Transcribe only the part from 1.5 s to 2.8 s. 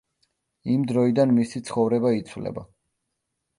ცხოვრება იცვლება.